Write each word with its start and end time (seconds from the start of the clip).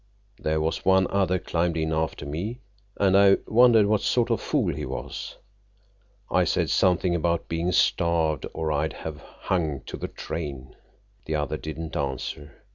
There 0.39 0.59
was 0.59 0.83
one 0.83 1.05
other 1.11 1.37
climbed 1.37 1.77
in 1.77 1.93
after 1.93 2.25
me, 2.25 2.61
and 2.99 3.15
I 3.15 3.37
wondered 3.45 3.85
what 3.85 4.01
sort 4.01 4.31
of 4.31 4.41
fool 4.41 4.73
he 4.73 4.83
was. 4.83 5.37
I 6.31 6.43
said 6.43 6.71
something 6.71 7.13
about 7.13 7.47
being 7.47 7.71
starved 7.71 8.47
or 8.55 8.71
I'd 8.71 8.93
have 8.93 9.19
hung 9.21 9.81
to 9.81 9.97
the 9.97 10.07
train. 10.07 10.75
The 11.25 11.35
other 11.35 11.55
didn't 11.55 11.95
answer. 11.95 12.63